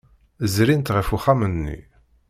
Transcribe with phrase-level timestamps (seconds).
[0.53, 1.77] Zrint ɣef uxxam-nni.